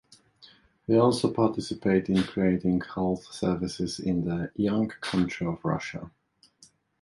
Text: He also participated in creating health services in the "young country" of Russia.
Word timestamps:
He 0.87 0.97
also 0.97 1.31
participated 1.31 2.09
in 2.09 2.23
creating 2.23 2.81
health 2.95 3.31
services 3.31 3.99
in 3.99 4.25
the 4.25 4.51
"young 4.55 4.87
country" 4.89 5.45
of 5.45 5.63
Russia. 5.63 6.09